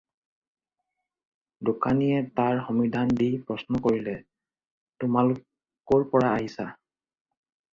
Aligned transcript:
দোকানীয়ে 1.69 2.17
তাৰ 2.39 2.61
সমিধান 2.69 3.13
দি 3.19 3.27
প্ৰশ্ন 3.51 3.83
কৰিলে- 3.89 4.17
"তোমালোক 5.05 5.45
ক'ৰ 5.93 6.09
পৰা 6.15 6.33
আহিছা?" 6.41 6.67